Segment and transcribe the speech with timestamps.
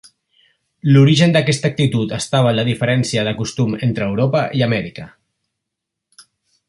[0.93, 5.07] L'origen d'aquesta actitud estava en la diferència de costum entre Europa i Amèrica.